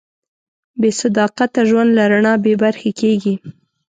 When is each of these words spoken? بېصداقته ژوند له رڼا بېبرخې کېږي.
بېصداقته 0.81 1.61
ژوند 1.69 1.89
له 1.97 2.03
رڼا 2.11 2.33
بېبرخې 2.45 2.91
کېږي. 2.99 3.35